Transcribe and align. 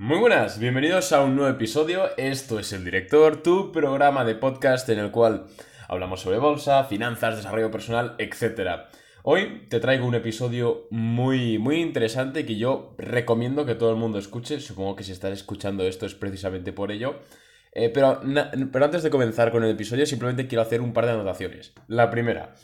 Muy 0.00 0.18
buenas, 0.18 0.60
bienvenidos 0.60 1.12
a 1.12 1.22
un 1.22 1.34
nuevo 1.34 1.50
episodio. 1.50 2.16
Esto 2.16 2.60
es 2.60 2.72
El 2.72 2.84
Director, 2.84 3.42
tu 3.42 3.72
programa 3.72 4.24
de 4.24 4.36
podcast 4.36 4.88
en 4.90 5.00
el 5.00 5.10
cual 5.10 5.46
hablamos 5.88 6.20
sobre 6.20 6.38
bolsa, 6.38 6.84
finanzas, 6.84 7.34
desarrollo 7.34 7.72
personal, 7.72 8.14
etc. 8.18 8.86
Hoy 9.24 9.66
te 9.68 9.80
traigo 9.80 10.06
un 10.06 10.14
episodio 10.14 10.86
muy, 10.92 11.58
muy 11.58 11.80
interesante 11.80 12.46
que 12.46 12.54
yo 12.54 12.94
recomiendo 12.96 13.66
que 13.66 13.74
todo 13.74 13.90
el 13.90 13.96
mundo 13.96 14.20
escuche. 14.20 14.60
Supongo 14.60 14.94
que 14.94 15.02
si 15.02 15.10
estás 15.10 15.32
escuchando 15.32 15.82
esto 15.82 16.06
es 16.06 16.14
precisamente 16.14 16.72
por 16.72 16.92
ello. 16.92 17.16
Eh, 17.72 17.90
pero, 17.92 18.20
pero 18.70 18.84
antes 18.84 19.02
de 19.02 19.10
comenzar 19.10 19.50
con 19.50 19.64
el 19.64 19.72
episodio, 19.72 20.06
simplemente 20.06 20.46
quiero 20.46 20.62
hacer 20.62 20.80
un 20.80 20.92
par 20.92 21.06
de 21.06 21.12
anotaciones. 21.12 21.72
La 21.88 22.08
primera. 22.08 22.54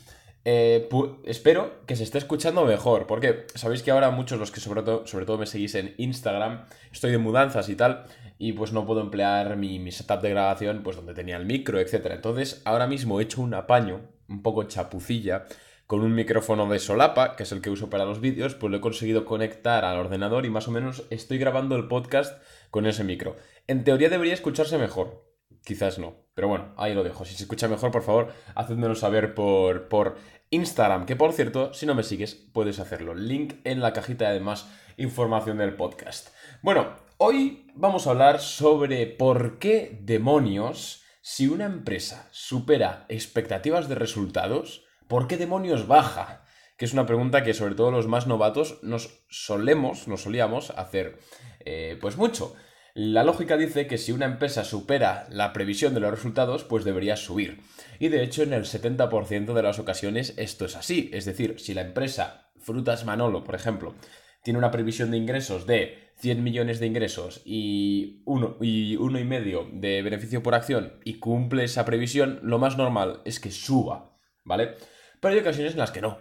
Eh, 0.46 0.88
espero 1.24 1.86
que 1.86 1.96
se 1.96 2.02
esté 2.02 2.18
escuchando 2.18 2.64
mejor, 2.66 3.06
porque 3.06 3.46
sabéis 3.54 3.82
que 3.82 3.90
ahora 3.90 4.10
muchos 4.10 4.38
los 4.38 4.50
que 4.50 4.60
sobre 4.60 4.82
todo, 4.82 5.06
sobre 5.06 5.24
todo 5.24 5.38
me 5.38 5.46
seguís 5.46 5.74
en 5.74 5.94
Instagram, 5.96 6.66
estoy 6.92 7.12
de 7.12 7.18
mudanzas 7.18 7.68
y 7.70 7.76
tal, 7.76 8.04
y 8.38 8.52
pues 8.52 8.72
no 8.72 8.84
puedo 8.84 9.00
emplear 9.00 9.56
mi, 9.56 9.78
mi 9.78 9.90
setup 9.90 10.20
de 10.20 10.30
grabación, 10.30 10.82
pues 10.82 10.96
donde 10.96 11.14
tenía 11.14 11.36
el 11.36 11.46
micro, 11.46 11.80
etc. 11.80 12.08
Entonces 12.10 12.60
ahora 12.64 12.86
mismo 12.86 13.20
he 13.20 13.22
hecho 13.22 13.40
un 13.40 13.54
apaño, 13.54 14.02
un 14.28 14.42
poco 14.42 14.64
chapucilla, 14.64 15.46
con 15.86 16.00
un 16.00 16.14
micrófono 16.14 16.66
de 16.68 16.78
solapa, 16.78 17.36
que 17.36 17.42
es 17.42 17.52
el 17.52 17.60
que 17.60 17.70
uso 17.70 17.90
para 17.90 18.04
los 18.04 18.20
vídeos, 18.20 18.54
pues 18.54 18.70
lo 18.70 18.78
he 18.78 18.80
conseguido 18.80 19.24
conectar 19.24 19.84
al 19.84 19.98
ordenador 19.98 20.46
y 20.46 20.50
más 20.50 20.68
o 20.68 20.70
menos 20.70 21.04
estoy 21.10 21.38
grabando 21.38 21.76
el 21.76 21.88
podcast 21.88 22.42
con 22.70 22.86
ese 22.86 23.04
micro. 23.04 23.36
En 23.66 23.84
teoría 23.84 24.08
debería 24.08 24.34
escucharse 24.34 24.78
mejor, 24.78 25.24
quizás 25.64 25.98
no, 25.98 26.14
pero 26.34 26.48
bueno, 26.48 26.72
ahí 26.76 26.94
lo 26.94 27.02
dejo. 27.02 27.24
Si 27.24 27.34
se 27.34 27.44
escucha 27.44 27.68
mejor, 27.68 27.90
por 27.90 28.02
favor, 28.02 28.32
hacedmelo 28.54 28.94
saber 28.94 29.34
por, 29.34 29.88
por 29.88 30.16
Instagram, 30.50 31.06
que 31.06 31.16
por 31.16 31.32
cierto, 31.32 31.72
si 31.74 31.86
no 31.86 31.94
me 31.94 32.02
sigues, 32.02 32.34
puedes 32.34 32.78
hacerlo. 32.78 33.14
Link 33.14 33.54
en 33.64 33.80
la 33.80 33.92
cajita 33.92 34.30
de 34.30 34.40
más 34.40 34.68
información 34.96 35.58
del 35.58 35.74
podcast. 35.74 36.28
Bueno, 36.62 36.94
hoy 37.18 37.66
vamos 37.74 38.06
a 38.06 38.10
hablar 38.10 38.40
sobre 38.40 39.06
por 39.06 39.58
qué 39.58 39.98
demonios, 40.02 41.02
si 41.20 41.48
una 41.48 41.64
empresa 41.64 42.28
supera 42.30 43.06
expectativas 43.08 43.88
de 43.88 43.94
resultados, 43.94 44.84
¿por 45.08 45.26
qué 45.26 45.36
demonios 45.36 45.86
baja? 45.86 46.44
Que 46.76 46.84
es 46.84 46.92
una 46.92 47.06
pregunta 47.06 47.42
que 47.44 47.54
sobre 47.54 47.74
todo 47.74 47.90
los 47.90 48.06
más 48.06 48.26
novatos 48.26 48.78
nos 48.82 49.24
solemos, 49.28 50.08
nos 50.08 50.22
solíamos 50.22 50.70
hacer 50.70 51.18
eh, 51.64 51.96
pues 52.00 52.16
mucho. 52.16 52.54
La 52.96 53.24
lógica 53.24 53.56
dice 53.56 53.88
que 53.88 53.98
si 53.98 54.12
una 54.12 54.26
empresa 54.26 54.62
supera 54.62 55.26
la 55.28 55.52
previsión 55.52 55.94
de 55.94 56.00
los 56.00 56.12
resultados, 56.12 56.62
pues 56.62 56.84
debería 56.84 57.16
subir. 57.16 57.60
Y 57.98 58.06
de 58.06 58.22
hecho 58.22 58.44
en 58.44 58.52
el 58.52 58.66
70% 58.66 59.52
de 59.52 59.62
las 59.64 59.80
ocasiones 59.80 60.32
esto 60.36 60.64
es 60.64 60.76
así. 60.76 61.10
Es 61.12 61.24
decir, 61.24 61.58
si 61.58 61.74
la 61.74 61.80
empresa 61.80 62.52
Frutas 62.60 63.04
Manolo, 63.04 63.42
por 63.42 63.56
ejemplo, 63.56 63.96
tiene 64.44 64.60
una 64.60 64.70
previsión 64.70 65.10
de 65.10 65.16
ingresos 65.16 65.66
de 65.66 66.12
100 66.18 66.44
millones 66.44 66.78
de 66.78 66.86
ingresos 66.86 67.42
y 67.44 68.22
uno, 68.26 68.58
y 68.60 68.94
uno 68.94 69.18
y 69.18 69.24
medio 69.24 69.68
de 69.72 70.00
beneficio 70.02 70.44
por 70.44 70.54
acción 70.54 71.00
y 71.02 71.14
cumple 71.14 71.64
esa 71.64 71.84
previsión, 71.84 72.38
lo 72.44 72.60
más 72.60 72.76
normal 72.76 73.22
es 73.24 73.40
que 73.40 73.50
suba, 73.50 74.16
¿vale? 74.44 74.76
Pero 75.20 75.34
hay 75.34 75.40
ocasiones 75.40 75.72
en 75.72 75.80
las 75.80 75.90
que 75.90 76.00
no. 76.00 76.18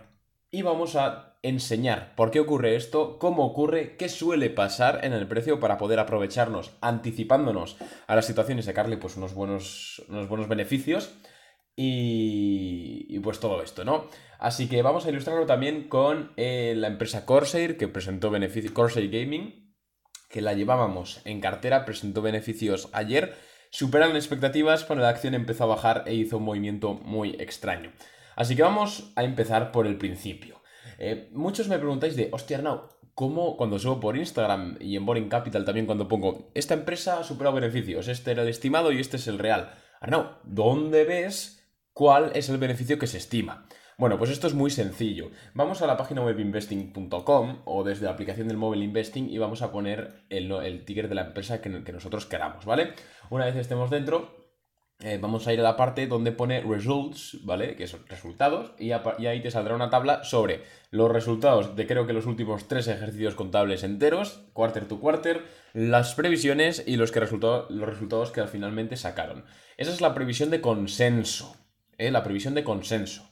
Y 0.49 0.63
vamos 0.63 0.95
a 0.95 1.32
enseñar 1.43 2.15
por 2.15 2.31
qué 2.31 2.39
ocurre 2.39 2.75
esto, 2.75 3.19
cómo 3.19 3.45
ocurre, 3.45 3.97
qué 3.97 4.09
suele 4.09 4.49
pasar 4.49 5.03
en 5.03 5.13
el 5.13 5.27
precio 5.27 5.59
para 5.59 5.77
poder 5.77 5.99
aprovecharnos, 5.99 6.71
anticipándonos 6.81 7.77
a 8.07 8.15
las 8.15 8.25
situaciones 8.25 8.65
y 8.65 8.67
sacarle 8.67 8.97
pues 8.97 9.17
unos 9.17 9.33
buenos, 9.33 10.03
unos 10.07 10.29
buenos 10.29 10.47
beneficios 10.47 11.13
y, 11.75 13.19
pues 13.19 13.39
todo 13.39 13.61
esto, 13.61 13.83
¿no? 13.83 14.07
Así 14.39 14.67
que 14.67 14.81
vamos 14.81 15.05
a 15.05 15.09
ilustrarlo 15.09 15.45
también 15.45 15.87
con 15.87 16.31
eh, 16.37 16.73
la 16.75 16.87
empresa 16.87 17.25
Corsair 17.25 17.77
que 17.77 17.87
presentó 17.87 18.29
beneficios, 18.29 18.73
Corsair 18.73 19.09
Gaming, 19.09 19.75
que 20.29 20.41
la 20.41 20.53
llevábamos 20.53 21.21
en 21.25 21.41
cartera, 21.41 21.85
presentó 21.85 22.21
beneficios 22.21 22.89
ayer, 22.93 23.35
superan 23.69 24.15
expectativas, 24.15 24.83
pero 24.83 25.01
la 25.01 25.09
acción 25.09 25.33
empezó 25.33 25.65
a 25.65 25.67
bajar 25.67 26.03
e 26.05 26.13
hizo 26.13 26.37
un 26.37 26.43
movimiento 26.43 26.93
muy 26.93 27.35
extraño. 27.39 27.91
Así 28.35 28.55
que 28.55 28.63
vamos 28.63 29.11
a 29.15 29.23
empezar 29.23 29.71
por 29.71 29.87
el 29.87 29.97
principio. 29.97 30.62
Eh, 31.05 31.27
muchos 31.33 31.67
me 31.67 31.77
preguntáis 31.77 32.15
de, 32.15 32.29
hostia, 32.31 32.59
Arnau, 32.59 32.87
¿cómo 33.13 33.57
cuando 33.57 33.77
subo 33.77 33.99
por 33.99 34.15
Instagram 34.15 34.77
y 34.79 34.95
en 34.95 35.05
Boring 35.05 35.27
Capital 35.27 35.65
también 35.65 35.85
cuando 35.85 36.07
pongo, 36.07 36.49
esta 36.53 36.75
empresa 36.75 37.19
ha 37.19 37.25
superado 37.25 37.55
beneficios, 37.55 38.07
este 38.07 38.31
era 38.31 38.43
el 38.43 38.47
estimado 38.47 38.89
y 38.93 39.01
este 39.01 39.17
es 39.17 39.27
el 39.27 39.37
real? 39.37 39.73
Arnau, 39.99 40.37
¿dónde 40.45 41.03
ves 41.03 41.69
cuál 41.91 42.31
es 42.35 42.47
el 42.47 42.57
beneficio 42.57 42.97
que 42.99 43.07
se 43.07 43.17
estima? 43.17 43.67
Bueno, 43.97 44.17
pues 44.17 44.31
esto 44.31 44.47
es 44.47 44.53
muy 44.53 44.71
sencillo. 44.71 45.31
Vamos 45.53 45.81
a 45.81 45.87
la 45.87 45.97
página 45.97 46.23
web 46.23 46.39
investing.com 46.39 47.63
o 47.65 47.83
desde 47.83 48.05
la 48.05 48.11
aplicación 48.11 48.47
del 48.47 48.57
móvil 48.57 48.83
Investing 48.83 49.29
y 49.29 49.37
vamos 49.37 49.61
a 49.61 49.73
poner 49.73 50.23
el, 50.29 50.49
el 50.53 50.85
ticker 50.85 51.09
de 51.09 51.15
la 51.15 51.25
empresa 51.25 51.59
que, 51.61 51.83
que 51.83 51.91
nosotros 51.91 52.25
queramos, 52.25 52.63
¿vale? 52.63 52.93
Una 53.29 53.45
vez 53.45 53.57
estemos 53.57 53.89
dentro, 53.89 54.42
eh, 55.05 55.17
vamos 55.21 55.45
a 55.47 55.53
ir 55.53 55.59
a 55.59 55.63
la 55.63 55.75
parte 55.75 56.07
donde 56.07 56.31
pone 56.31 56.61
results, 56.61 57.39
¿vale? 57.43 57.75
Que 57.75 57.87
son 57.87 58.07
resultados, 58.07 58.71
y, 58.79 58.91
ahí 58.91 59.41
te 59.41 59.51
saldrá 59.51 59.75
una 59.75 59.89
tabla 59.89 60.23
sobre 60.23 60.63
los 60.91 61.11
resultados 61.11 61.75
de 61.75 61.85
creo 61.85 62.07
que 62.07 62.13
los 62.13 62.25
últimos 62.25 62.69
tres 62.69 62.87
ejercicios 62.87 63.35
contables 63.35 63.83
enteros, 63.83 64.45
quarter 64.53 64.87
to 64.87 65.01
quarter, 65.01 65.43
las 65.73 66.15
previsiones 66.15 66.83
y 66.87 66.95
los, 66.95 67.11
que 67.11 67.19
los 67.19 67.89
resultados 67.89 68.31
que 68.31 68.47
finalmente 68.47 68.95
sacaron. 68.95 69.43
Esa 69.75 69.91
es 69.91 69.99
la 69.99 70.13
previsión 70.13 70.49
de 70.51 70.61
consenso, 70.61 71.57
¿eh? 71.97 72.09
La 72.09 72.23
previsión 72.23 72.53
de 72.53 72.63
consenso. 72.63 73.29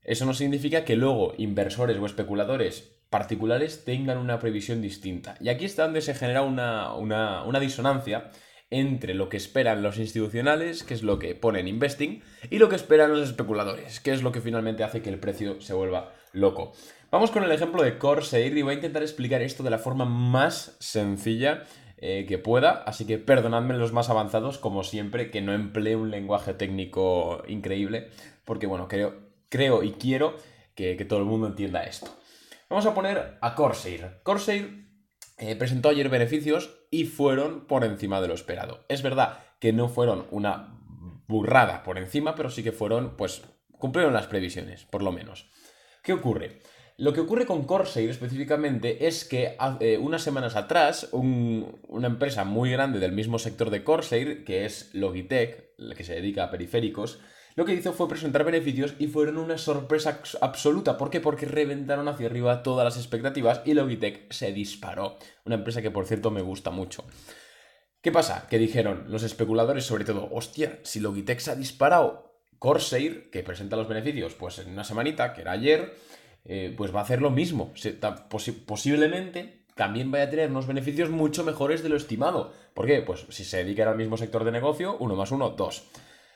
Eso 0.00 0.26
no 0.26 0.32
significa 0.32 0.84
que 0.84 0.94
luego 0.94 1.34
inversores 1.38 1.98
o 1.98 2.06
especuladores 2.06 3.00
particulares 3.10 3.84
tengan 3.84 4.18
una 4.18 4.38
previsión 4.38 4.80
distinta. 4.80 5.34
Y 5.40 5.48
aquí 5.48 5.64
está 5.64 5.84
donde 5.84 6.02
se 6.02 6.14
genera 6.14 6.42
una, 6.42 6.94
una 6.94 7.60
disonancia 7.60 8.30
entre 8.74 9.14
lo 9.14 9.28
que 9.28 9.36
esperan 9.36 9.82
los 9.82 9.98
institucionales, 9.98 10.82
que 10.82 10.94
es 10.94 11.04
lo 11.04 11.20
que 11.20 11.36
ponen 11.36 11.68
investing, 11.68 12.22
y 12.50 12.58
lo 12.58 12.68
que 12.68 12.74
esperan 12.74 13.12
los 13.12 13.28
especuladores, 13.28 14.00
que 14.00 14.12
es 14.12 14.22
lo 14.22 14.32
que 14.32 14.40
finalmente 14.40 14.82
hace 14.82 15.00
que 15.00 15.10
el 15.10 15.20
precio 15.20 15.60
se 15.60 15.74
vuelva 15.74 16.12
loco. 16.32 16.72
Vamos 17.12 17.30
con 17.30 17.44
el 17.44 17.52
ejemplo 17.52 17.84
de 17.84 17.98
Corsair 17.98 18.56
y 18.56 18.62
voy 18.62 18.72
a 18.72 18.76
intentar 18.76 19.02
explicar 19.02 19.42
esto 19.42 19.62
de 19.62 19.70
la 19.70 19.78
forma 19.78 20.04
más 20.04 20.76
sencilla 20.80 21.62
eh, 21.98 22.26
que 22.26 22.38
pueda, 22.38 22.82
así 22.84 23.06
que 23.06 23.18
perdonadme 23.18 23.78
los 23.78 23.92
más 23.92 24.10
avanzados, 24.10 24.58
como 24.58 24.82
siempre, 24.82 25.30
que 25.30 25.40
no 25.40 25.52
emplee 25.52 25.94
un 25.94 26.10
lenguaje 26.10 26.52
técnico 26.52 27.44
increíble, 27.46 28.08
porque 28.44 28.66
bueno, 28.66 28.88
creo, 28.88 29.82
y 29.84 29.92
quiero 29.92 30.36
que, 30.74 30.96
que 30.96 31.04
todo 31.04 31.20
el 31.20 31.26
mundo 31.26 31.46
entienda 31.46 31.84
esto. 31.84 32.10
Vamos 32.68 32.86
a 32.86 32.94
poner 32.94 33.38
a 33.40 33.54
Corsair. 33.54 34.18
Corsair 34.24 34.83
eh, 35.36 35.56
presentó 35.56 35.88
ayer 35.88 36.08
beneficios 36.08 36.86
y 36.90 37.04
fueron 37.04 37.66
por 37.66 37.84
encima 37.84 38.20
de 38.20 38.28
lo 38.28 38.34
esperado. 38.34 38.84
Es 38.88 39.02
verdad 39.02 39.38
que 39.58 39.72
no 39.72 39.88
fueron 39.88 40.26
una 40.30 40.78
burrada 41.26 41.82
por 41.82 41.98
encima, 41.98 42.34
pero 42.34 42.50
sí 42.50 42.62
que 42.62 42.72
fueron, 42.72 43.16
pues, 43.16 43.42
cumplieron 43.78 44.12
las 44.12 44.26
previsiones, 44.26 44.84
por 44.84 45.02
lo 45.02 45.12
menos. 45.12 45.50
¿Qué 46.02 46.12
ocurre? 46.12 46.60
Lo 46.96 47.12
que 47.12 47.20
ocurre 47.20 47.46
con 47.46 47.64
Corsair 47.64 48.08
específicamente 48.08 49.08
es 49.08 49.24
que 49.24 49.56
hace 49.58 49.98
unas 49.98 50.22
semanas 50.22 50.54
atrás 50.54 51.08
una 51.12 52.06
empresa 52.06 52.44
muy 52.44 52.70
grande 52.70 53.00
del 53.00 53.10
mismo 53.10 53.40
sector 53.40 53.70
de 53.70 53.82
Corsair, 53.82 54.44
que 54.44 54.64
es 54.64 54.94
Logitech, 54.94 55.72
la 55.76 55.96
que 55.96 56.04
se 56.04 56.14
dedica 56.14 56.44
a 56.44 56.50
periféricos, 56.52 57.18
lo 57.56 57.64
que 57.64 57.74
hizo 57.74 57.92
fue 57.92 58.08
presentar 58.08 58.44
beneficios 58.44 58.94
y 58.98 59.06
fueron 59.06 59.38
una 59.38 59.58
sorpresa 59.58 60.20
absoluta. 60.40 60.98
¿Por 60.98 61.10
qué? 61.10 61.20
Porque 61.20 61.46
reventaron 61.46 62.08
hacia 62.08 62.26
arriba 62.26 62.62
todas 62.62 62.84
las 62.84 62.96
expectativas 62.96 63.62
y 63.64 63.74
Logitech 63.74 64.32
se 64.32 64.52
disparó. 64.52 65.18
Una 65.44 65.54
empresa 65.54 65.80
que 65.80 65.90
por 65.90 66.06
cierto 66.06 66.30
me 66.30 66.42
gusta 66.42 66.70
mucho. 66.70 67.04
¿Qué 68.00 68.10
pasa? 68.10 68.46
Que 68.50 68.58
dijeron 68.58 69.04
los 69.08 69.22
especuladores 69.22 69.84
sobre 69.84 70.04
todo, 70.04 70.28
hostia, 70.32 70.80
si 70.82 71.00
Logitech 71.00 71.38
se 71.38 71.52
ha 71.52 71.56
disparado, 71.56 72.40
Corsair, 72.58 73.30
que 73.30 73.42
presenta 73.42 73.76
los 73.76 73.88
beneficios 73.88 74.34
pues 74.34 74.58
en 74.58 74.70
una 74.70 74.84
semanita, 74.84 75.32
que 75.32 75.42
era 75.42 75.52
ayer, 75.52 75.94
eh, 76.44 76.74
pues 76.76 76.94
va 76.94 77.00
a 77.00 77.02
hacer 77.04 77.22
lo 77.22 77.30
mismo. 77.30 77.72
posiblemente 78.66 79.64
también 79.74 80.10
vaya 80.10 80.24
a 80.24 80.30
tener 80.30 80.50
unos 80.50 80.66
beneficios 80.66 81.10
mucho 81.10 81.44
mejores 81.44 81.82
de 81.82 81.88
lo 81.88 81.96
estimado. 81.96 82.52
¿Por 82.74 82.86
qué? 82.86 83.00
Pues 83.02 83.26
si 83.30 83.44
se 83.44 83.58
dedica 83.58 83.88
al 83.88 83.96
mismo 83.96 84.16
sector 84.16 84.44
de 84.44 84.52
negocio, 84.52 84.96
uno 84.98 85.14
más 85.14 85.30
uno, 85.30 85.50
dos. 85.50 85.88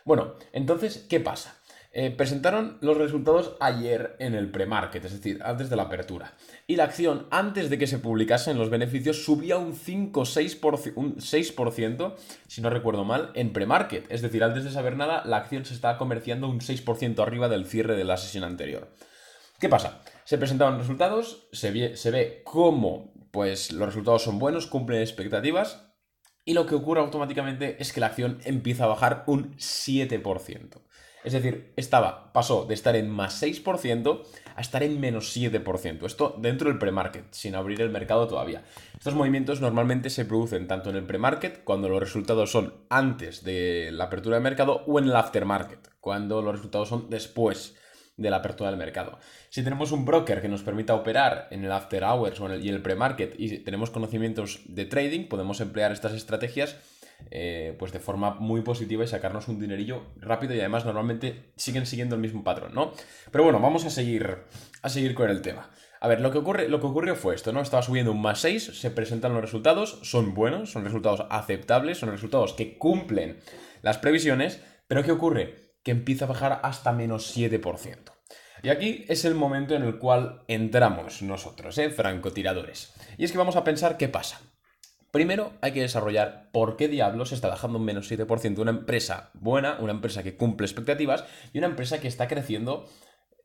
Bueno, 0.08 0.36
entonces, 0.54 1.04
¿qué 1.06 1.20
pasa? 1.20 1.54
Eh, 1.92 2.10
presentaron 2.10 2.78
los 2.80 2.96
resultados 2.96 3.56
ayer 3.60 4.16
en 4.20 4.34
el 4.34 4.50
pre-market, 4.50 5.04
es 5.04 5.12
decir, 5.12 5.42
antes 5.44 5.68
de 5.68 5.76
la 5.76 5.82
apertura. 5.82 6.32
Y 6.66 6.76
la 6.76 6.84
acción, 6.84 7.26
antes 7.30 7.68
de 7.68 7.76
que 7.76 7.86
se 7.86 7.98
publicasen 7.98 8.56
los 8.56 8.70
beneficios, 8.70 9.22
subía 9.22 9.58
un 9.58 9.74
5-6%, 9.74 10.94
un 10.96 11.16
6%, 11.16 12.14
si 12.46 12.62
no 12.62 12.70
recuerdo 12.70 13.04
mal, 13.04 13.32
en 13.34 13.52
pre-market. 13.52 14.10
Es 14.10 14.22
decir, 14.22 14.42
antes 14.42 14.64
de 14.64 14.70
saber 14.70 14.96
nada, 14.96 15.22
la 15.26 15.36
acción 15.36 15.66
se 15.66 15.74
estaba 15.74 15.98
comerciando 15.98 16.48
un 16.48 16.60
6% 16.60 17.20
arriba 17.20 17.50
del 17.50 17.66
cierre 17.66 17.94
de 17.94 18.04
la 18.04 18.16
sesión 18.16 18.44
anterior. 18.44 18.88
¿Qué 19.60 19.68
pasa? 19.68 20.00
Se 20.24 20.38
presentaron 20.38 20.78
resultados, 20.78 21.48
se 21.52 21.70
ve, 21.70 21.98
se 21.98 22.10
ve 22.10 22.40
cómo 22.46 23.12
pues, 23.30 23.72
los 23.72 23.88
resultados 23.88 24.22
son 24.22 24.38
buenos, 24.38 24.68
cumplen 24.68 25.02
expectativas, 25.02 25.87
y 26.48 26.54
lo 26.54 26.64
que 26.64 26.74
ocurre 26.74 27.02
automáticamente 27.02 27.76
es 27.78 27.92
que 27.92 28.00
la 28.00 28.06
acción 28.06 28.38
empieza 28.42 28.84
a 28.84 28.86
bajar 28.86 29.22
un 29.26 29.54
7%. 29.58 30.78
Es 31.22 31.34
decir, 31.34 31.74
estaba, 31.76 32.32
pasó 32.32 32.64
de 32.64 32.72
estar 32.72 32.96
en 32.96 33.10
más 33.10 33.42
6% 33.42 34.22
a 34.56 34.60
estar 34.62 34.82
en 34.82 34.98
menos 34.98 35.36
7%. 35.36 36.06
Esto 36.06 36.36
dentro 36.38 36.70
del 36.70 36.78
pre-market, 36.78 37.26
sin 37.32 37.54
abrir 37.54 37.82
el 37.82 37.90
mercado 37.90 38.26
todavía. 38.28 38.64
Estos 38.96 39.14
movimientos 39.14 39.60
normalmente 39.60 40.08
se 40.08 40.24
producen 40.24 40.66
tanto 40.66 40.88
en 40.88 40.96
el 40.96 41.04
pre-market, 41.04 41.64
cuando 41.64 41.90
los 41.90 42.00
resultados 42.00 42.50
son 42.50 42.72
antes 42.88 43.44
de 43.44 43.90
la 43.92 44.04
apertura 44.04 44.36
del 44.36 44.42
mercado, 44.42 44.84
o 44.86 44.98
en 44.98 45.04
el 45.04 45.16
aftermarket, 45.16 45.90
cuando 46.00 46.40
los 46.40 46.54
resultados 46.54 46.88
son 46.88 47.10
después 47.10 47.76
de 48.18 48.30
la 48.30 48.36
apertura 48.36 48.68
del 48.68 48.78
mercado. 48.78 49.18
Si 49.48 49.62
tenemos 49.62 49.92
un 49.92 50.04
broker 50.04 50.42
que 50.42 50.48
nos 50.48 50.62
permita 50.62 50.94
operar 50.94 51.48
en 51.50 51.64
el 51.64 51.72
after 51.72 52.04
hours 52.04 52.38
o 52.40 52.46
en 52.46 52.52
el, 52.52 52.66
y 52.66 52.68
el 52.68 52.82
pre-market 52.82 53.34
y 53.38 53.58
tenemos 53.60 53.88
conocimientos 53.88 54.60
de 54.66 54.84
trading, 54.84 55.28
podemos 55.28 55.62
emplear 55.62 55.92
estas 55.92 56.12
estrategias 56.12 56.76
eh, 57.30 57.74
pues 57.78 57.92
de 57.92 57.98
forma 57.98 58.34
muy 58.34 58.62
positiva 58.62 59.04
y 59.04 59.08
sacarnos 59.08 59.48
un 59.48 59.58
dinerillo 59.58 60.02
rápido 60.16 60.54
y 60.54 60.60
además 60.60 60.84
normalmente 60.84 61.50
siguen 61.56 61.84
siguiendo 61.84 62.14
el 62.14 62.20
mismo 62.20 62.44
patrón, 62.44 62.74
¿no? 62.74 62.92
Pero 63.30 63.44
bueno, 63.44 63.60
vamos 63.60 63.84
a 63.84 63.90
seguir, 63.90 64.38
a 64.82 64.88
seguir 64.88 65.14
con 65.14 65.28
el 65.28 65.42
tema. 65.42 65.68
A 66.00 66.08
ver, 66.08 66.20
lo 66.20 66.30
que, 66.30 66.38
ocurre, 66.38 66.68
lo 66.68 66.80
que 66.80 66.86
ocurrió 66.86 67.16
fue 67.16 67.34
esto, 67.34 67.52
¿no? 67.52 67.60
Estaba 67.60 67.82
subiendo 67.82 68.12
un 68.12 68.22
más 68.22 68.40
6, 68.40 68.80
se 68.80 68.90
presentan 68.90 69.32
los 69.32 69.42
resultados, 69.42 69.98
son 70.02 70.32
buenos, 70.32 70.70
son 70.70 70.84
resultados 70.84 71.26
aceptables, 71.28 71.98
son 71.98 72.10
resultados 72.10 72.54
que 72.54 72.78
cumplen 72.78 73.38
las 73.82 73.98
previsiones, 73.98 74.62
pero 74.86 75.02
¿qué 75.02 75.12
ocurre? 75.12 75.67
Que 75.88 75.92
empieza 75.92 76.26
a 76.26 76.28
bajar 76.28 76.60
hasta 76.64 76.92
menos 76.92 77.34
7%. 77.34 78.12
Y 78.62 78.68
aquí 78.68 79.06
es 79.08 79.24
el 79.24 79.34
momento 79.34 79.74
en 79.74 79.84
el 79.84 79.96
cual 79.96 80.42
entramos 80.46 81.22
nosotros, 81.22 81.78
¿eh? 81.78 81.88
francotiradores. 81.88 82.92
Y 83.16 83.24
es 83.24 83.32
que 83.32 83.38
vamos 83.38 83.56
a 83.56 83.64
pensar 83.64 83.96
qué 83.96 84.06
pasa. 84.06 84.38
Primero 85.10 85.54
hay 85.62 85.72
que 85.72 85.80
desarrollar 85.80 86.50
por 86.52 86.76
qué 86.76 86.88
diablos 86.88 87.32
está 87.32 87.48
bajando 87.48 87.78
un 87.78 87.86
menos 87.86 88.12
7% 88.12 88.58
una 88.58 88.70
empresa 88.70 89.30
buena, 89.32 89.78
una 89.80 89.92
empresa 89.92 90.22
que 90.22 90.36
cumple 90.36 90.66
expectativas 90.66 91.24
y 91.54 91.58
una 91.58 91.68
empresa 91.68 92.02
que 92.02 92.08
está 92.08 92.28
creciendo 92.28 92.86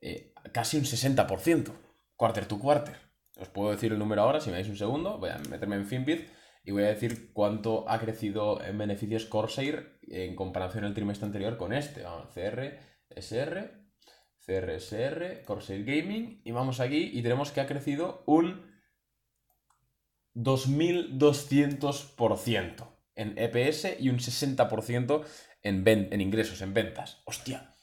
eh, 0.01 0.33
casi 0.51 0.75
un 0.75 0.83
60%, 0.83 1.71
quarter 2.17 2.45
to 2.45 2.59
quarter. 2.59 2.97
Os 3.39 3.47
puedo 3.47 3.71
decir 3.71 3.93
el 3.93 3.99
número 3.99 4.21
ahora, 4.21 4.41
si 4.41 4.49
me 4.49 4.57
dais 4.57 4.67
un 4.67 4.75
segundo, 4.75 5.17
voy 5.17 5.29
a 5.29 5.37
meterme 5.49 5.77
en 5.77 5.85
Finbit 5.85 6.27
y 6.63 6.71
voy 6.71 6.83
a 6.83 6.87
decir 6.87 7.33
cuánto 7.33 7.89
ha 7.89 7.99
crecido 7.99 8.63
en 8.63 8.77
beneficios 8.77 9.25
Corsair 9.25 9.99
en 10.07 10.35
comparación 10.35 10.85
al 10.85 10.93
trimestre 10.93 11.25
anterior 11.25 11.57
con 11.57 11.73
este. 11.73 12.03
Vamos, 12.03 12.29
CR, 12.33 12.79
SR, 13.09 13.83
CRSR, 14.45 15.43
Corsair 15.45 15.83
Gaming 15.83 16.41
y 16.43 16.51
vamos 16.51 16.79
aquí 16.79 17.09
y 17.13 17.21
tenemos 17.21 17.51
que 17.51 17.59
ha 17.61 17.67
crecido 17.67 18.23
un 18.25 18.71
2.200% 20.35 22.87
en 23.15 23.37
EPS 23.37 23.99
y 23.99 24.09
un 24.09 24.17
60% 24.17 25.23
en, 25.61 25.87
en 25.87 26.21
ingresos, 26.21 26.61
en 26.61 26.73
ventas. 26.73 27.21
¡Hostia! 27.25 27.75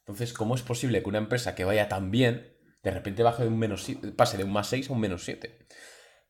Entonces, 0.00 0.32
¿cómo 0.32 0.54
es 0.54 0.62
posible 0.62 1.02
que 1.02 1.08
una 1.08 1.18
empresa 1.18 1.56
que 1.56 1.64
vaya 1.64 1.88
tan 1.88 2.12
bien, 2.12 2.54
de 2.82 2.92
repente 2.92 3.24
baje 3.24 3.42
de 3.42 3.48
un 3.48 3.58
menos, 3.58 3.90
pase 4.16 4.36
de 4.36 4.44
un 4.44 4.52
más 4.52 4.68
6 4.68 4.88
a 4.88 4.92
un 4.92 5.00
menos 5.00 5.24
7? 5.24 5.66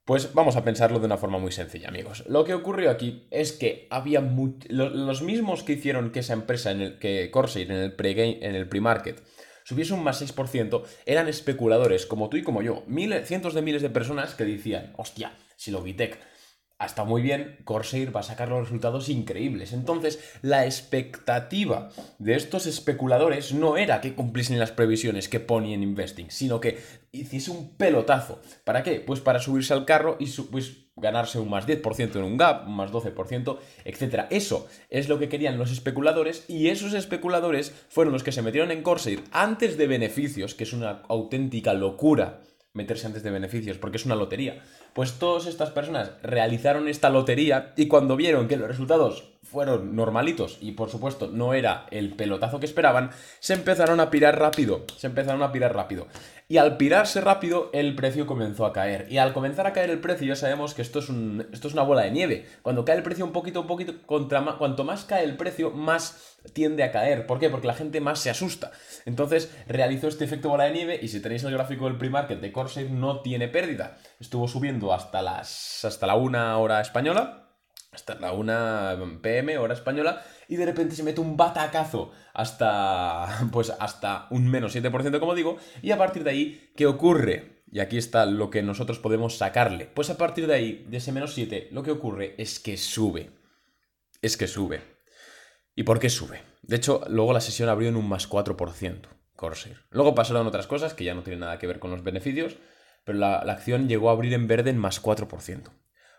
Pues 0.06 0.34
vamos 0.34 0.54
a 0.54 0.62
pensarlo 0.62 1.00
de 1.00 1.06
una 1.06 1.16
forma 1.16 1.40
muy 1.40 1.50
sencilla, 1.50 1.88
amigos. 1.88 2.22
Lo 2.28 2.44
que 2.44 2.54
ocurrió 2.54 2.92
aquí 2.92 3.26
es 3.32 3.50
que 3.50 3.88
había 3.90 4.20
los 4.20 5.22
mismos 5.22 5.64
que 5.64 5.72
hicieron 5.72 6.12
que 6.12 6.20
esa 6.20 6.32
empresa, 6.32 6.70
en 6.70 6.80
el 6.80 6.98
que 7.00 7.28
Corsair, 7.32 7.72
en 7.72 7.78
el 7.78 7.92
pre-game, 7.92 8.38
en 8.40 8.54
el 8.54 8.68
pre-market, 8.68 9.20
subiese 9.64 9.94
un 9.94 10.04
más 10.04 10.22
6%, 10.22 10.84
eran 11.06 11.26
especuladores 11.26 12.06
como 12.06 12.28
tú 12.28 12.36
y 12.36 12.44
como 12.44 12.62
yo, 12.62 12.84
miles, 12.86 13.26
cientos 13.26 13.52
de 13.52 13.62
miles 13.62 13.82
de 13.82 13.90
personas 13.90 14.36
que 14.36 14.44
decían, 14.44 14.92
hostia, 14.96 15.32
si 15.56 15.72
Logitech 15.72 16.20
está 16.84 17.04
muy 17.04 17.22
bien, 17.22 17.56
Corsair 17.64 18.14
va 18.14 18.20
a 18.20 18.24
sacar 18.24 18.48
los 18.48 18.60
resultados 18.60 19.08
increíbles. 19.08 19.72
Entonces, 19.72 20.20
la 20.42 20.66
expectativa 20.66 21.88
de 22.18 22.34
estos 22.34 22.66
especuladores 22.66 23.54
no 23.54 23.78
era 23.78 24.02
que 24.02 24.14
cumpliesen 24.14 24.58
las 24.58 24.72
previsiones 24.72 25.30
que 25.30 25.40
ponían 25.40 25.82
Investing, 25.82 26.30
sino 26.30 26.60
que 26.60 26.78
hiciese 27.12 27.50
un 27.50 27.76
pelotazo. 27.76 28.40
¿Para 28.64 28.82
qué? 28.82 29.00
Pues 29.00 29.20
para 29.20 29.38
subirse 29.38 29.72
al 29.72 29.86
carro 29.86 30.16
y 30.20 30.26
pues, 30.26 30.86
ganarse 30.96 31.38
un 31.38 31.48
más 31.48 31.66
10% 31.66 32.16
en 32.16 32.22
un 32.22 32.36
gap, 32.36 32.66
un 32.66 32.76
más 32.76 32.92
12%, 32.92 33.58
etc. 33.84 34.26
Eso 34.28 34.68
es 34.90 35.08
lo 35.08 35.18
que 35.18 35.30
querían 35.30 35.56
los 35.56 35.72
especuladores 35.72 36.44
y 36.48 36.68
esos 36.68 36.92
especuladores 36.92 37.72
fueron 37.88 38.12
los 38.12 38.22
que 38.22 38.32
se 38.32 38.42
metieron 38.42 38.70
en 38.70 38.82
Corsair 38.82 39.24
antes 39.30 39.78
de 39.78 39.86
beneficios, 39.86 40.54
que 40.54 40.64
es 40.64 40.74
una 40.74 41.02
auténtica 41.08 41.72
locura 41.72 42.40
meterse 42.76 43.06
antes 43.06 43.22
de 43.22 43.30
beneficios, 43.30 43.78
porque 43.78 43.96
es 43.96 44.04
una 44.04 44.14
lotería. 44.14 44.62
Pues 44.96 45.18
todas 45.18 45.44
estas 45.44 45.68
personas 45.68 46.12
realizaron 46.22 46.88
esta 46.88 47.10
lotería 47.10 47.74
y 47.76 47.86
cuando 47.86 48.16
vieron 48.16 48.48
que 48.48 48.56
los 48.56 48.66
resultados 48.66 49.24
fueron 49.50 49.94
normalitos 49.94 50.58
y 50.60 50.72
por 50.72 50.90
supuesto 50.90 51.28
no 51.28 51.54
era 51.54 51.86
el 51.90 52.14
pelotazo 52.14 52.60
que 52.60 52.66
esperaban, 52.66 53.10
se 53.38 53.54
empezaron 53.54 54.00
a 54.00 54.10
pirar 54.10 54.38
rápido, 54.38 54.84
se 54.96 55.06
empezaron 55.06 55.42
a 55.42 55.52
pirar 55.52 55.74
rápido. 55.74 56.06
Y 56.48 56.58
al 56.58 56.76
pirarse 56.76 57.20
rápido, 57.20 57.70
el 57.72 57.96
precio 57.96 58.24
comenzó 58.24 58.66
a 58.66 58.72
caer. 58.72 59.08
Y 59.10 59.18
al 59.18 59.32
comenzar 59.32 59.66
a 59.66 59.72
caer 59.72 59.90
el 59.90 59.98
precio, 59.98 60.28
ya 60.28 60.36
sabemos 60.36 60.74
que 60.74 60.82
esto 60.82 61.00
es, 61.00 61.08
un, 61.08 61.44
esto 61.52 61.66
es 61.66 61.74
una 61.74 61.82
bola 61.82 62.02
de 62.02 62.12
nieve. 62.12 62.46
Cuando 62.62 62.84
cae 62.84 62.96
el 62.96 63.02
precio 63.02 63.24
un 63.24 63.32
poquito, 63.32 63.62
un 63.62 63.66
poquito, 63.66 63.94
cuanto 64.06 64.84
más 64.84 65.04
cae 65.04 65.24
el 65.24 65.36
precio, 65.36 65.72
más 65.72 66.36
tiende 66.52 66.84
a 66.84 66.92
caer. 66.92 67.26
¿Por 67.26 67.40
qué? 67.40 67.50
Porque 67.50 67.66
la 67.66 67.74
gente 67.74 68.00
más 68.00 68.20
se 68.20 68.30
asusta. 68.30 68.70
Entonces 69.06 69.52
realizó 69.66 70.06
este 70.06 70.24
efecto 70.24 70.48
bola 70.48 70.64
de 70.64 70.72
nieve 70.72 71.00
y 71.02 71.08
si 71.08 71.20
tenéis 71.20 71.42
el 71.42 71.52
gráfico 71.52 71.86
del 71.86 71.98
pre-market 71.98 72.40
de 72.40 72.52
Corsair 72.52 72.92
no 72.92 73.22
tiene 73.22 73.48
pérdida. 73.48 73.98
Estuvo 74.20 74.46
subiendo 74.46 74.92
hasta, 74.92 75.22
las, 75.22 75.84
hasta 75.84 76.06
la 76.06 76.14
una 76.14 76.56
hora 76.58 76.80
española 76.80 77.45
hasta 77.96 78.14
la 78.16 78.32
1 78.32 79.20
pm, 79.22 79.56
hora 79.56 79.72
española, 79.72 80.22
y 80.48 80.56
de 80.56 80.66
repente 80.66 80.94
se 80.94 81.02
mete 81.02 81.22
un 81.22 81.36
batacazo 81.36 82.12
hasta, 82.34 83.48
pues 83.52 83.72
hasta 83.80 84.26
un 84.30 84.46
menos 84.46 84.76
7%, 84.76 85.18
como 85.18 85.34
digo, 85.34 85.56
y 85.82 85.90
a 85.90 85.98
partir 85.98 86.22
de 86.22 86.30
ahí, 86.30 86.72
¿qué 86.76 86.86
ocurre? 86.86 87.62
Y 87.72 87.80
aquí 87.80 87.96
está 87.96 88.26
lo 88.26 88.50
que 88.50 88.62
nosotros 88.62 88.98
podemos 88.98 89.38
sacarle. 89.38 89.86
Pues 89.86 90.10
a 90.10 90.18
partir 90.18 90.46
de 90.46 90.54
ahí, 90.54 90.86
de 90.88 90.98
ese 90.98 91.10
menos 91.10 91.32
7, 91.32 91.70
lo 91.72 91.82
que 91.82 91.90
ocurre 91.90 92.34
es 92.38 92.60
que 92.60 92.76
sube. 92.76 93.30
Es 94.22 94.36
que 94.36 94.46
sube. 94.46 94.82
¿Y 95.74 95.82
por 95.82 95.98
qué 95.98 96.10
sube? 96.10 96.42
De 96.62 96.76
hecho, 96.76 97.02
luego 97.08 97.32
la 97.32 97.40
sesión 97.40 97.68
abrió 97.68 97.88
en 97.88 97.96
un 97.96 98.08
más 98.08 98.28
4%, 98.28 99.08
Corsair. 99.34 99.78
Luego 99.90 100.14
pasaron 100.14 100.46
otras 100.46 100.66
cosas 100.66 100.94
que 100.94 101.04
ya 101.04 101.14
no 101.14 101.22
tienen 101.22 101.40
nada 101.40 101.58
que 101.58 101.66
ver 101.66 101.78
con 101.78 101.90
los 101.90 102.04
beneficios, 102.04 102.56
pero 103.04 103.18
la, 103.18 103.42
la 103.44 103.54
acción 103.54 103.88
llegó 103.88 104.10
a 104.10 104.12
abrir 104.12 104.34
en 104.34 104.46
verde 104.46 104.70
en 104.70 104.78
más 104.78 105.02
4%. 105.02 105.70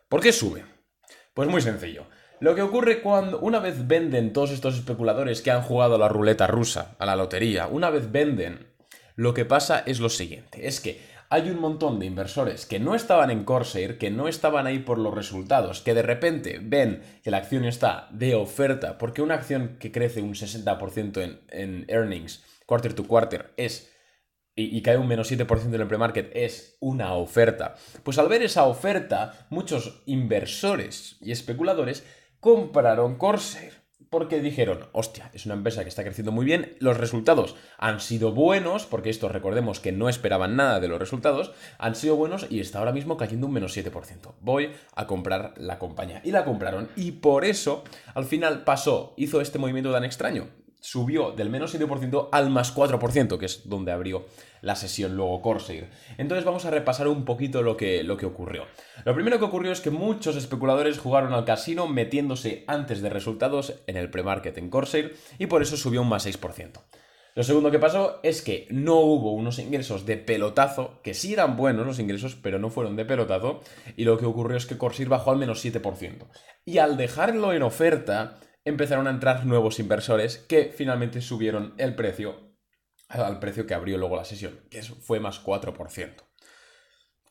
¿Por 0.10 0.22
qué 0.22 0.32
sube? 0.32 0.77
Pues 1.38 1.50
muy 1.50 1.62
sencillo. 1.62 2.07
Lo 2.39 2.56
que 2.56 2.63
ocurre 2.63 3.04
cuando 3.04 3.39
una 3.42 3.60
vez 3.60 3.88
venden 3.88 4.34
todos 4.34 4.50
estos 4.50 4.75
especuladores 4.75 5.44
que 5.44 5.51
han 5.51 5.62
jugado 5.62 6.00
la 6.00 6.10
ruleta 6.10 6.48
rusa, 6.48 6.95
a 6.98 7.06
la 7.06 7.16
lotería, 7.16 7.68
una 7.68 7.92
vez 7.92 8.12
venden, 8.12 8.66
lo 9.16 9.36
que 9.36 9.45
pasa 9.45 9.84
es 9.86 10.00
lo 10.00 10.10
siguiente, 10.10 10.66
es 10.66 10.81
que 10.81 11.00
hay 11.30 11.51
un 11.51 11.60
montón 11.60 12.00
de 12.00 12.07
inversores 12.07 12.66
que 12.66 12.80
no 12.80 12.95
estaban 12.95 13.30
en 13.30 13.44
Corsair, 13.44 14.00
que 14.00 14.10
no 14.10 14.28
estaban 14.28 14.66
ahí 14.66 14.80
por 14.80 14.98
los 14.98 15.13
resultados, 15.13 15.81
que 15.81 15.94
de 15.94 16.01
repente 16.01 16.60
ven 16.60 17.04
que 17.24 17.30
la 17.30 17.38
acción 17.38 17.66
está 17.66 18.07
de 18.09 18.33
oferta, 18.33 18.97
porque 18.97 19.21
una 19.21 19.35
acción 19.35 19.78
que 19.80 19.92
crece 19.92 20.23
un 20.23 20.33
60% 20.33 21.21
en, 21.21 21.40
en 21.50 21.85
earnings, 21.88 22.44
quarter 22.66 22.95
to 22.95 23.04
quarter, 23.04 23.52
es 23.57 23.95
y, 24.57 24.81
cae 24.81 24.97
un 24.97 25.07
menos 25.07 25.31
7% 25.31 25.66
en 25.68 25.81
el 25.81 25.87
premarket 25.87 26.31
es 26.35 26.78
una 26.80 27.14
oferta. 27.14 27.76
Pues 28.04 28.18
al 28.18 28.28
ver 28.28 28.42
esa 28.42 28.66
oferta, 28.66 29.47
muchos 29.52 30.02
inversores 30.07 31.18
y 31.21 31.31
especuladores 31.31 32.04
compraron 32.40 33.16
Corsair. 33.16 33.85
Porque 34.09 34.40
dijeron, 34.40 34.87
hostia, 34.94 35.30
es 35.33 35.45
una 35.45 35.56
empresa 35.56 35.83
que 35.83 35.90
está 35.90 36.02
creciendo 36.02 36.31
muy 36.31 36.45
bien, 36.45 36.78
los 36.80 36.95
resultados 36.95 37.57
han 37.78 37.99
sido 37.99 38.31
buenos, 38.31 38.85
porque 38.85 39.09
estos 39.09 39.33
recordemos 39.33 39.81
que 39.81 39.92
no 39.92 40.07
esperaban 40.07 40.56
nada 40.56 40.80
de 40.80 40.87
los 40.87 40.97
resultados, 40.97 41.52
han 41.78 41.94
sido 41.94 42.16
buenos 42.16 42.47
y 42.49 42.61
está 42.61 42.80
ahora 42.80 42.94
mismo 42.94 43.18
cayendo 43.18 43.47
un 43.47 43.54
menos 43.54 43.76
7%. 43.76 44.35
Voy 44.40 44.71
a 44.95 45.07
comprar 45.07 45.54
la 45.57 45.78
compañía. 45.78 46.21
Y 46.23 46.31
la 46.31 46.45
compraron. 46.45 46.87
Y 46.95 47.11
por 47.11 47.44
eso, 47.44 47.83
al 48.16 48.23
final 48.23 48.64
pasó, 48.64 49.14
hizo 49.18 49.42
este 49.42 49.59
movimiento 49.59 49.92
tan 49.92 50.06
extraño 50.06 50.47
subió 50.88 51.32
del 51.32 51.50
menos 51.50 51.78
7% 51.78 52.30
al 52.32 52.50
más 52.50 52.74
4%, 52.74 53.38
que 53.38 53.46
es 53.46 53.68
donde 53.68 53.92
abrió 53.92 54.26
la 54.62 54.78
sesión 54.78 55.18
luego 55.18 55.42
Corsair. 55.42 55.90
Entonces 56.18 56.46
vamos 56.46 56.64
a 56.64 56.72
repasar 56.72 57.10
un 57.10 57.26
poquito 57.26 57.62
lo 57.62 57.76
que, 57.76 58.04
lo 58.04 58.16
que 58.16 58.26
ocurrió. 58.26 58.64
Lo 59.04 59.14
primero 59.14 59.38
que 59.38 59.44
ocurrió 59.44 59.74
es 59.74 59.82
que 59.82 59.90
muchos 59.90 60.38
especuladores 60.38 60.98
jugaron 60.98 61.34
al 61.34 61.44
casino 61.44 61.88
metiéndose 61.88 62.64
antes 62.68 63.02
de 63.02 63.10
resultados 63.10 63.74
en 63.86 63.98
el 63.98 64.10
premarket 64.10 64.58
en 64.58 64.70
Corsair 64.70 65.18
y 65.38 65.48
por 65.48 65.62
eso 65.62 65.76
subió 65.76 66.04
un 66.04 66.10
más 66.10 66.26
6%. 66.26 66.80
Lo 67.36 67.44
segundo 67.44 67.70
que 67.70 67.80
pasó 67.80 68.22
es 68.24 68.42
que 68.42 68.66
no 68.72 68.96
hubo 68.96 69.34
unos 69.34 69.60
ingresos 69.60 70.06
de 70.06 70.16
pelotazo, 70.16 71.02
que 71.04 71.14
sí 71.14 71.34
eran 71.34 71.58
buenos 71.58 71.86
los 71.86 72.00
ingresos, 72.00 72.36
pero 72.42 72.60
no 72.60 72.70
fueron 72.70 72.96
de 72.96 73.06
pelotazo, 73.06 73.60
y 73.96 74.06
lo 74.06 74.18
que 74.18 74.26
ocurrió 74.26 74.58
es 74.58 74.66
que 74.66 74.78
Corsair 74.78 75.10
bajó 75.10 75.32
al 75.32 75.38
menos 75.38 75.64
7%. 75.64 76.28
Y 76.66 76.80
al 76.80 76.98
dejarlo 76.98 77.54
en 77.54 77.62
oferta, 77.62 78.40
empezaron 78.68 79.07
a 79.07 79.12
entrar 79.12 79.45
nuevos 79.45 79.80
inversores 79.80 80.38
que 80.38 80.74
finalmente 80.76 81.21
subieron 81.21 81.74
el 81.78 81.95
precio 81.95 82.47
al 83.09 83.40
precio 83.40 83.66
que 83.66 83.74
abrió 83.74 83.97
luego 83.97 84.18
la 84.18 84.26
sesión, 84.26 84.59
que 84.69 84.81
fue 84.81 85.19
más 85.19 85.42
4%. 85.44 86.14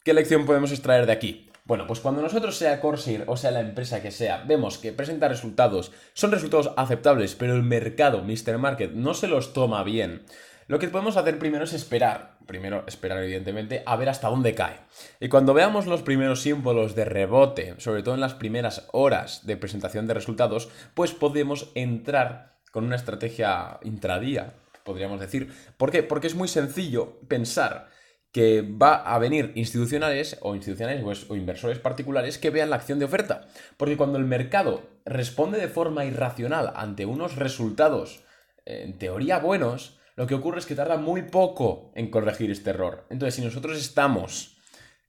¿Qué 0.02 0.14
lección 0.14 0.46
podemos 0.46 0.72
extraer 0.72 1.04
de 1.04 1.12
aquí? 1.12 1.50
Bueno, 1.64 1.86
pues 1.86 2.00
cuando 2.00 2.22
nosotros, 2.22 2.56
sea 2.56 2.80
Corsair 2.80 3.24
o 3.26 3.36
sea 3.36 3.50
la 3.50 3.60
empresa 3.60 4.00
que 4.00 4.12
sea, 4.12 4.44
vemos 4.46 4.78
que 4.78 4.92
presenta 4.92 5.28
resultados, 5.28 5.92
son 6.14 6.30
resultados 6.30 6.70
aceptables, 6.76 7.34
pero 7.34 7.54
el 7.54 7.64
mercado, 7.64 8.22
Mr. 8.22 8.56
Market, 8.56 8.92
no 8.92 9.14
se 9.14 9.26
los 9.26 9.52
toma 9.52 9.82
bien, 9.82 10.24
lo 10.68 10.78
que 10.78 10.88
podemos 10.88 11.16
hacer 11.16 11.38
primero 11.38 11.64
es 11.64 11.72
esperar, 11.72 12.38
primero 12.46 12.84
esperar 12.86 13.22
evidentemente, 13.22 13.82
a 13.86 13.96
ver 13.96 14.08
hasta 14.08 14.28
dónde 14.28 14.54
cae. 14.54 14.80
Y 15.20 15.28
cuando 15.28 15.54
veamos 15.54 15.86
los 15.86 16.02
primeros 16.02 16.42
símbolos 16.42 16.94
de 16.94 17.04
rebote, 17.04 17.74
sobre 17.78 18.02
todo 18.02 18.14
en 18.14 18.20
las 18.20 18.34
primeras 18.34 18.88
horas 18.92 19.46
de 19.46 19.56
presentación 19.56 20.06
de 20.06 20.14
resultados, 20.14 20.68
pues 20.94 21.12
podemos 21.12 21.70
entrar 21.74 22.56
con 22.72 22.84
una 22.84 22.96
estrategia 22.96 23.78
intradía, 23.82 24.54
podríamos 24.84 25.20
decir. 25.20 25.52
¿Por 25.76 25.90
qué? 25.90 26.02
Porque 26.02 26.26
es 26.26 26.34
muy 26.34 26.48
sencillo 26.48 27.20
pensar 27.28 27.88
que 28.32 28.60
va 28.60 28.96
a 28.96 29.18
venir 29.18 29.52
institucionales 29.54 30.36
o 30.42 30.54
institucionales 30.54 31.26
o 31.30 31.36
inversores 31.36 31.78
particulares 31.78 32.36
que 32.36 32.50
vean 32.50 32.68
la 32.68 32.76
acción 32.76 32.98
de 32.98 33.06
oferta. 33.06 33.46
Porque 33.78 33.96
cuando 33.96 34.18
el 34.18 34.26
mercado 34.26 34.82
responde 35.06 35.58
de 35.58 35.68
forma 35.68 36.04
irracional 36.04 36.72
ante 36.76 37.06
unos 37.06 37.36
resultados 37.36 38.24
en 38.66 38.98
teoría 38.98 39.38
buenos, 39.38 39.98
lo 40.16 40.26
que 40.26 40.34
ocurre 40.34 40.58
es 40.58 40.66
que 40.66 40.74
tarda 40.74 40.96
muy 40.96 41.22
poco 41.22 41.92
en 41.94 42.10
corregir 42.10 42.50
este 42.50 42.70
error. 42.70 43.06
Entonces, 43.10 43.34
si 43.34 43.42
nosotros 43.42 43.78
estamos 43.78 44.56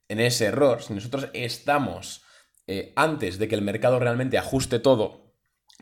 en 0.07 0.19
ese 0.19 0.45
error, 0.45 0.83
si 0.83 0.93
nosotros 0.93 1.29
estamos 1.33 2.23
eh, 2.67 2.93
antes 2.95 3.39
de 3.39 3.47
que 3.47 3.55
el 3.55 3.61
mercado 3.61 3.99
realmente 3.99 4.37
ajuste 4.37 4.79
todo 4.79 5.27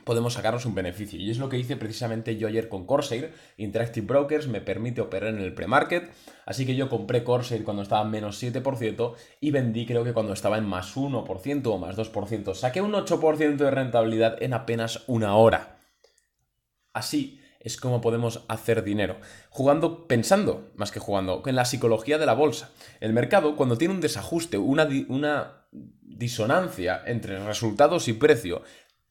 podemos 0.06 0.34
sacarnos 0.34 0.66
un 0.66 0.76
beneficio. 0.76 1.20
Y 1.20 1.32
es 1.32 1.40
lo 1.40 1.50
que 1.50 1.58
hice 1.58 1.76
precisamente 1.76 2.38
yo 2.38 2.48
ayer 2.48 2.70
con 2.70 2.86
Corsair. 2.86 3.34
Interactive 3.58 4.06
Brokers 4.06 4.48
me 4.48 4.62
permite 4.62 5.02
operar 5.02 5.34
en 5.34 5.42
el 5.42 5.54
pre-market. 5.54 6.10
Así 6.46 6.66
que 6.66 6.76
yo 6.76 6.90
compré 6.90 7.24
Corsair 7.24 7.64
cuando 7.66 7.82
estaba 7.82 8.04
en 8.04 8.12
menos 8.12 8.42
7% 8.42 9.16
y 9.42 9.52
vendí 9.52 9.86
creo 9.86 10.04
que 10.04 10.14
cuando 10.14 10.32
estaba 10.32 10.58
en 10.58 10.66
más 10.66 10.96
1% 10.96 11.66
o 11.66 11.78
más 11.78 11.98
2%. 11.98 12.54
Saqué 12.54 12.82
un 12.82 12.94
8% 12.94 13.58
de 13.58 13.72
rentabilidad 13.72 14.42
en 14.42 14.54
apenas 14.54 15.04
una 15.08 15.36
hora. 15.36 15.80
Así 16.94 17.42
es 17.66 17.78
como 17.78 18.00
podemos 18.00 18.46
hacer 18.48 18.84
dinero. 18.84 19.18
Jugando, 19.50 20.08
pensando, 20.08 20.72
más 20.76 20.92
que 20.92 21.00
jugando, 21.00 21.42
en 21.48 21.56
la 21.56 21.66
psicología 21.66 22.20
de 22.20 22.28
la 22.28 22.34
bolsa. 22.34 22.72
El 23.00 23.12
mercado, 23.12 23.56
cuando 23.56 23.78
tiene 23.78 23.96
un 23.96 24.02
desajuste, 24.02 24.60
una, 24.60 24.88
una 25.10 25.68
disonancia 25.72 27.02
entre 27.08 27.44
resultados 27.44 28.08
y 28.08 28.14
precio, 28.14 28.62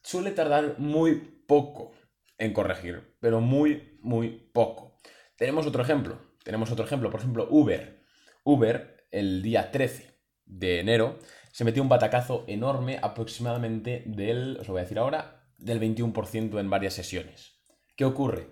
suele 0.03 0.31
tardar 0.31 0.77
muy 0.79 1.17
poco 1.47 1.93
en 2.39 2.53
corregir, 2.53 3.17
pero 3.21 3.41
muy, 3.41 3.99
muy 4.03 4.29
poco. 4.53 4.99
Tenemos 5.37 5.67
otro 5.67 5.83
ejemplo, 5.83 6.19
tenemos 6.45 6.71
otro 6.71 6.85
ejemplo, 6.85 7.11
por 7.11 7.21
ejemplo, 7.21 7.49
Uber. 7.51 8.05
Uber, 8.45 9.09
el 9.11 9.43
día 9.43 9.73
13 9.73 10.21
de 10.47 10.79
enero, 10.79 11.19
se 11.51 11.65
metió 11.65 11.83
un 11.83 11.89
batacazo 11.89 12.45
enorme, 12.47 13.01
aproximadamente 13.03 14.05
del, 14.07 14.59
os 14.61 14.69
lo 14.69 14.75
voy 14.75 14.81
a 14.81 14.85
decir 14.85 15.01
ahora, 15.01 15.45
del 15.59 15.81
21% 15.81 16.61
en 16.61 16.71
varias 16.71 16.95
sesiones. 16.95 17.64
¿Qué 17.97 18.05
ocurre? 18.05 18.49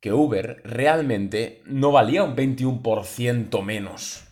Que 0.00 0.12
Uber 0.12 0.62
realmente 0.64 1.62
no 1.66 1.92
valía 1.92 2.22
un 2.22 2.36
21% 2.36 3.62
menos 3.62 4.24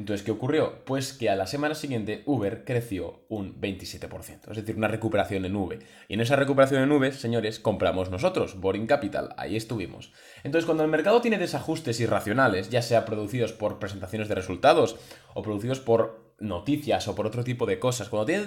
entonces, 0.00 0.24
¿qué 0.24 0.30
ocurrió? 0.30 0.82
Pues 0.86 1.12
que 1.12 1.28
a 1.28 1.36
la 1.36 1.46
semana 1.46 1.74
siguiente 1.74 2.22
Uber 2.24 2.64
creció 2.64 3.26
un 3.28 3.60
27%, 3.60 4.50
es 4.50 4.56
decir, 4.56 4.74
una 4.74 4.88
recuperación 4.88 5.44
en 5.44 5.54
V. 5.54 5.78
Y 6.08 6.14
en 6.14 6.22
esa 6.22 6.36
recuperación 6.36 6.82
en 6.82 6.90
V, 6.90 7.12
señores, 7.12 7.60
compramos 7.60 8.10
nosotros, 8.10 8.58
Boring 8.58 8.86
Capital, 8.86 9.34
ahí 9.36 9.56
estuvimos. 9.56 10.14
Entonces, 10.42 10.64
cuando 10.64 10.84
el 10.84 10.90
mercado 10.90 11.20
tiene 11.20 11.36
desajustes 11.36 12.00
irracionales, 12.00 12.70
ya 12.70 12.80
sea 12.80 13.04
producidos 13.04 13.52
por 13.52 13.78
presentaciones 13.78 14.28
de 14.28 14.36
resultados 14.36 14.96
o 15.34 15.42
producidos 15.42 15.80
por 15.80 16.34
noticias 16.38 17.06
o 17.06 17.14
por 17.14 17.26
otro 17.26 17.44
tipo 17.44 17.66
de 17.66 17.78
cosas, 17.78 18.08
cuando 18.08 18.24
tiene 18.24 18.46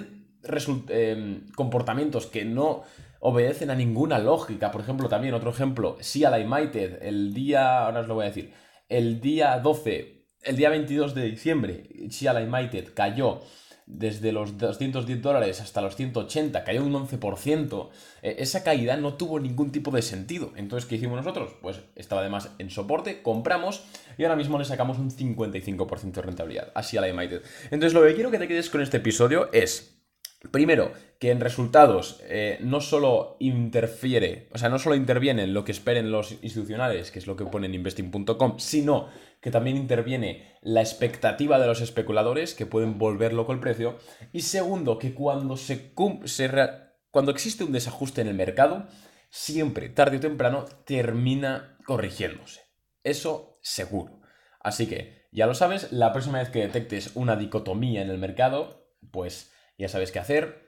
em, 0.88 1.46
comportamientos 1.52 2.26
que 2.26 2.44
no 2.44 2.82
obedecen 3.20 3.70
a 3.70 3.74
ninguna 3.74 4.18
lógica, 4.18 4.70
por 4.70 4.80
ejemplo, 4.80 5.08
también 5.08 5.34
otro 5.34 5.50
ejemplo, 5.50 5.96
Sia 6.00 6.30
United, 6.30 7.02
el 7.02 7.32
día, 7.34 7.84
ahora 7.84 8.00
os 8.00 8.08
lo 8.08 8.14
voy 8.14 8.24
a 8.24 8.28
decir, 8.28 8.52
el 8.88 9.20
día 9.20 9.58
12 9.58 10.14
el 10.44 10.56
día 10.56 10.68
22 10.70 11.14
de 11.14 11.24
diciembre, 11.24 11.88
Xiala 12.10 12.42
United 12.42 12.92
cayó 12.94 13.40
desde 13.86 14.32
los 14.32 14.56
210 14.56 15.20
dólares 15.20 15.60
hasta 15.60 15.82
los 15.82 15.96
180, 15.96 16.64
cayó 16.64 16.84
un 16.84 16.92
11%, 16.94 17.90
e, 18.22 18.36
esa 18.38 18.62
caída 18.62 18.96
no 18.96 19.14
tuvo 19.14 19.38
ningún 19.40 19.72
tipo 19.72 19.90
de 19.90 20.00
sentido. 20.00 20.52
Entonces, 20.56 20.88
¿qué 20.88 20.96
hicimos 20.96 21.16
nosotros? 21.16 21.52
Pues 21.60 21.80
estaba 21.94 22.22
además 22.22 22.50
en 22.58 22.70
soporte, 22.70 23.22
compramos 23.22 23.84
y 24.16 24.24
ahora 24.24 24.36
mismo 24.36 24.58
le 24.58 24.64
sacamos 24.64 24.98
un 24.98 25.10
55% 25.10 26.12
de 26.12 26.22
rentabilidad 26.22 26.72
a 26.74 26.82
Xiala 26.82 27.12
United. 27.12 27.42
Entonces, 27.64 27.92
lo 27.92 28.02
que 28.02 28.14
quiero 28.14 28.30
que 28.30 28.38
te 28.38 28.48
quedes 28.48 28.70
con 28.70 28.80
este 28.80 28.98
episodio 28.98 29.50
es... 29.52 29.93
Primero, 30.50 30.92
que 31.18 31.30
en 31.30 31.40
resultados 31.40 32.20
eh, 32.24 32.58
no 32.60 32.80
solo 32.80 33.36
interfiere, 33.40 34.48
o 34.52 34.58
sea, 34.58 34.68
no 34.68 34.78
solo 34.78 34.94
interviene 34.94 35.44
en 35.44 35.54
lo 35.54 35.64
que 35.64 35.72
esperen 35.72 36.10
los 36.10 36.32
institucionales, 36.32 37.10
que 37.10 37.18
es 37.18 37.26
lo 37.26 37.36
que 37.36 37.46
pone 37.46 37.66
en 37.66 37.74
investing.com, 37.74 38.58
sino 38.58 39.08
que 39.40 39.50
también 39.50 39.76
interviene 39.76 40.56
la 40.62 40.80
expectativa 40.80 41.58
de 41.58 41.66
los 41.66 41.80
especuladores, 41.80 42.54
que 42.54 42.66
pueden 42.66 42.98
volver 42.98 43.32
loco 43.32 43.52
el 43.52 43.60
precio. 43.60 43.98
Y 44.32 44.42
segundo, 44.42 44.98
que 44.98 45.14
cuando, 45.14 45.56
se, 45.56 45.92
cuando 45.94 47.30
existe 47.30 47.64
un 47.64 47.72
desajuste 47.72 48.20
en 48.20 48.28
el 48.28 48.34
mercado, 48.34 48.86
siempre, 49.30 49.88
tarde 49.88 50.18
o 50.18 50.20
temprano, 50.20 50.64
termina 50.86 51.78
corrigiéndose. 51.84 52.62
Eso 53.02 53.58
seguro. 53.62 54.20
Así 54.60 54.86
que, 54.86 55.26
ya 55.32 55.46
lo 55.46 55.54
sabes, 55.54 55.92
la 55.92 56.12
próxima 56.12 56.38
vez 56.38 56.48
que 56.50 56.60
detectes 56.60 57.12
una 57.14 57.36
dicotomía 57.36 58.02
en 58.02 58.10
el 58.10 58.18
mercado, 58.18 58.90
pues 59.10 59.53
ya 59.78 59.88
sabes 59.88 60.12
qué 60.12 60.18
hacer. 60.18 60.64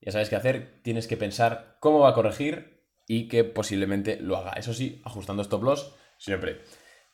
Ya 0.00 0.12
sabes 0.12 0.28
qué 0.28 0.36
hacer, 0.36 0.80
tienes 0.82 1.06
que 1.06 1.16
pensar 1.16 1.78
cómo 1.80 2.00
va 2.00 2.10
a 2.10 2.14
corregir 2.14 2.84
y 3.08 3.28
que 3.28 3.44
posiblemente 3.44 4.20
lo 4.20 4.36
haga. 4.36 4.52
Eso 4.52 4.74
sí, 4.74 5.00
ajustando 5.04 5.42
stop 5.42 5.62
loss 5.62 5.94
siempre. 6.18 6.60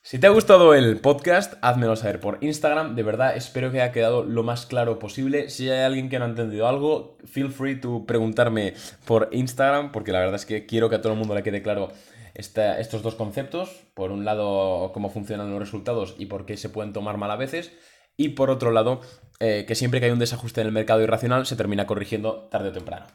Si 0.03 0.19
te 0.19 0.27
ha 0.27 0.31
gustado 0.31 0.75
el 0.75 1.01
podcast, 1.01 1.55
házmelo 1.63 1.95
saber 1.95 2.19
por 2.19 2.39
Instagram. 2.41 2.97
De 2.97 3.05
verdad, 3.05 3.37
espero 3.37 3.71
que 3.71 3.81
haya 3.81 3.93
quedado 3.93 4.25
lo 4.25 4.43
más 4.43 4.67
claro 4.67 4.99
posible. 4.99 5.49
Si 5.49 5.71
hay 5.71 5.83
alguien 5.83 6.09
que 6.09 6.19
no 6.19 6.25
ha 6.25 6.29
entendido 6.29 6.67
algo, 6.67 7.19
feel 7.25 7.53
free 7.53 7.81
to 7.81 8.05
preguntarme 8.05 8.75
por 9.07 9.29
Instagram, 9.31 9.93
porque 9.93 10.11
la 10.11 10.19
verdad 10.19 10.35
es 10.35 10.45
que 10.45 10.67
quiero 10.67 10.91
que 10.91 10.97
a 10.97 11.01
todo 11.01 11.13
el 11.13 11.19
mundo 11.21 11.37
le 11.37 11.45
quede 11.45 11.63
claro 11.63 11.93
estos 12.35 13.03
dos 13.03 13.15
conceptos. 13.15 13.85
Por 13.95 14.11
un 14.11 14.25
lado, 14.25 14.91
cómo 14.93 15.09
funcionan 15.09 15.51
los 15.51 15.61
resultados 15.61 16.17
y 16.19 16.27
por 16.27 16.47
qué 16.47 16.57
se 16.57 16.69
pueden 16.69 16.93
tomar 16.93 17.17
mal 17.17 17.31
a 17.31 17.37
veces. 17.37 17.73
Y 18.17 18.31
por 18.31 18.51
otro 18.51 18.71
lado, 18.71 19.01
eh, 19.41 19.65
que 19.67 19.75
siempre 19.75 20.01
que 20.01 20.07
hay 20.07 20.13
un 20.13 20.19
desajuste 20.19 20.61
en 20.61 20.69
el 20.69 20.73
mercado 20.73 21.03
irracional 21.03 21.47
se 21.47 21.57
termina 21.57 21.87
corrigiendo 21.87 22.49
tarde 22.51 22.69
o 22.69 22.73
temprano 22.73 23.07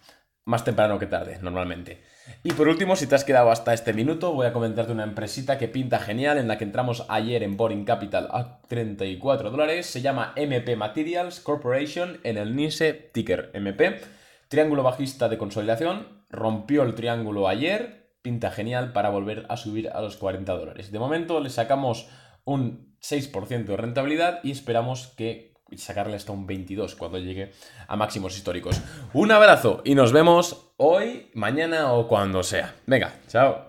más 0.48 0.64
temprano 0.64 0.98
que 0.98 1.08
tarde, 1.08 1.40
normalmente. 1.42 2.02
Y 2.42 2.54
por 2.54 2.70
último, 2.70 2.96
si 2.96 3.06
te 3.06 3.16
has 3.16 3.26
quedado 3.26 3.52
hasta 3.52 3.74
este 3.74 3.92
minuto, 3.92 4.34
voy 4.34 4.48
a 4.48 4.54
comentarte 4.54 4.94
una 4.94 5.04
empresita 5.04 5.58
que 5.58 5.68
pinta 5.68 6.00
genial, 6.00 6.38
en 6.38 6.48
la 6.48 6.58
que 6.58 6.64
entramos 6.64 7.06
ayer 7.10 7.44
en 7.44 7.58
Boring 7.58 7.84
Capital 7.84 8.30
a 8.32 8.62
34 8.70 9.52
dólares. 9.52 9.88
Se 9.88 10.02
llama 10.02 10.32
MP 10.38 10.78
Materials 10.78 11.42
Corporation 11.42 12.20
en 12.24 12.38
el 12.38 12.56
NISE 12.56 12.94
ticker 12.94 13.52
MP. 13.54 14.00
Triángulo 14.48 14.84
bajista 14.84 15.28
de 15.28 15.38
consolidación, 15.38 16.24
rompió 16.30 16.84
el 16.84 16.96
triángulo 16.96 17.50
ayer, 17.50 18.14
pinta 18.22 18.50
genial 18.50 18.94
para 18.94 19.10
volver 19.10 19.46
a 19.50 19.58
subir 19.58 19.90
a 19.90 20.00
los 20.00 20.16
40 20.16 20.54
dólares. 20.54 20.94
De 20.94 21.00
momento 21.00 21.42
le 21.42 21.50
sacamos 21.50 22.08
un 22.46 22.87
6% 23.02 23.66
de 23.66 23.78
rentabilidad 23.78 24.40
y 24.44 24.52
esperamos 24.52 25.08
que 25.18 25.54
sacarle 25.76 26.16
hasta 26.16 26.32
un 26.32 26.48
22 26.48 26.96
cuando 26.96 27.20
llegue 27.20 27.52
a 27.88 27.96
máximos 27.96 28.38
históricos. 28.38 28.82
Un 29.14 29.32
abrazo 29.32 29.82
y 29.84 29.96
nos 29.96 30.12
vemos 30.12 30.72
hoy, 30.78 31.30
mañana 31.34 31.92
o 31.94 32.08
cuando 32.08 32.44
sea. 32.44 32.76
Venga, 32.86 33.14
chao. 33.28 33.66